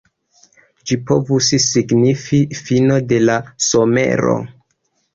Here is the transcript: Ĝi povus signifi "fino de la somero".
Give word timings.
Ĝi 0.91 0.97
povus 1.11 1.51
signifi 1.67 2.41
"fino 2.63 3.01
de 3.13 3.23
la 3.29 3.39
somero". 3.71 4.39